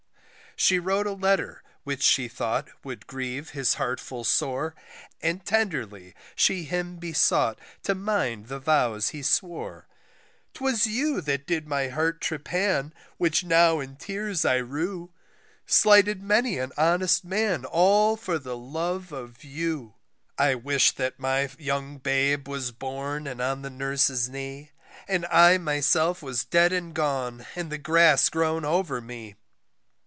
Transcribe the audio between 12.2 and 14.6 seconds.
trepan, which now in tears I